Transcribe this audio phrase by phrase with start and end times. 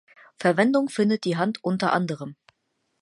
[0.39, 2.35] Verwendung findet die Hand unter anderem